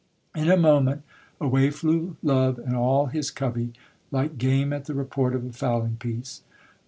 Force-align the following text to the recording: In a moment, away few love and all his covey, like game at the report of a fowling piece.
In 0.33 0.49
a 0.49 0.57
moment, 0.57 1.03
away 1.39 1.69
few 1.69 2.17
love 2.23 2.57
and 2.57 2.75
all 2.75 3.05
his 3.05 3.29
covey, 3.29 3.71
like 4.09 4.39
game 4.39 4.73
at 4.73 4.85
the 4.85 4.95
report 4.95 5.35
of 5.35 5.45
a 5.45 5.51
fowling 5.53 5.97
piece. 5.97 6.41